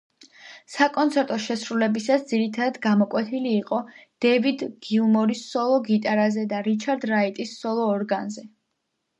[0.75, 3.81] საკონცერტო შესრულებისას ძირითადად გამოკვეთილი იყო
[4.27, 8.49] დევიდ გილმორის სოლო გიტარაზე და რიჩარდ რაიტის სოლო ორგანზე.